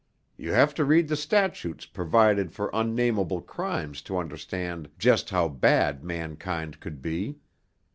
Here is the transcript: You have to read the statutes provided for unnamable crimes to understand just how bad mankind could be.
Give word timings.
You 0.35 0.51
have 0.53 0.73
to 0.73 0.83
read 0.83 1.09
the 1.09 1.15
statutes 1.15 1.85
provided 1.85 2.51
for 2.51 2.71
unnamable 2.73 3.39
crimes 3.39 4.01
to 4.01 4.17
understand 4.17 4.89
just 4.97 5.29
how 5.29 5.47
bad 5.47 6.03
mankind 6.03 6.79
could 6.79 7.03
be. 7.03 7.37